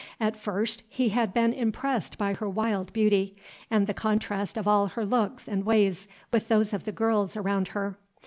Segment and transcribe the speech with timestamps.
[0.19, 3.35] At first he had been impressed by her wild beauty,
[3.69, 7.67] and the contrast of all her looks and ways with those of the girls around
[7.67, 7.99] her.